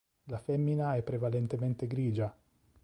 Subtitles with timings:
[0.31, 2.35] La femmina è prevalentemente grigia.